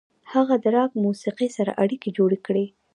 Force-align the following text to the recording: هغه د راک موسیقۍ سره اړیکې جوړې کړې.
هغه 0.33 0.55
د 0.63 0.65
راک 0.75 0.91
موسیقۍ 1.03 1.49
سره 1.57 1.71
اړیکې 1.83 2.09
جوړې 2.17 2.37
کړې. 2.45 2.65